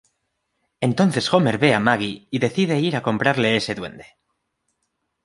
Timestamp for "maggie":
1.79-2.25